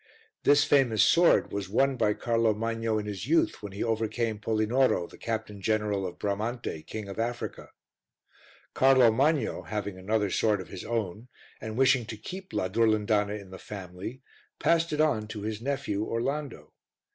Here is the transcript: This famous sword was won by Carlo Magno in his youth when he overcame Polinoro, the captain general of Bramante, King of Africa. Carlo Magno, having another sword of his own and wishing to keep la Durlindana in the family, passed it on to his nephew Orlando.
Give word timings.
This 0.45 0.63
famous 0.63 1.03
sword 1.03 1.51
was 1.51 1.69
won 1.69 1.95
by 1.95 2.15
Carlo 2.15 2.55
Magno 2.55 2.97
in 2.97 3.05
his 3.05 3.27
youth 3.27 3.61
when 3.61 3.71
he 3.71 3.83
overcame 3.83 4.39
Polinoro, 4.39 5.05
the 5.07 5.15
captain 5.19 5.61
general 5.61 6.07
of 6.07 6.17
Bramante, 6.17 6.81
King 6.87 7.07
of 7.07 7.19
Africa. 7.19 7.69
Carlo 8.73 9.11
Magno, 9.11 9.61
having 9.61 9.99
another 9.99 10.31
sword 10.31 10.59
of 10.59 10.69
his 10.69 10.83
own 10.83 11.27
and 11.61 11.77
wishing 11.77 12.07
to 12.07 12.17
keep 12.17 12.51
la 12.51 12.67
Durlindana 12.67 13.39
in 13.39 13.51
the 13.51 13.59
family, 13.59 14.23
passed 14.57 14.91
it 14.91 15.01
on 15.01 15.27
to 15.27 15.43
his 15.43 15.61
nephew 15.61 16.03
Orlando. 16.03 16.73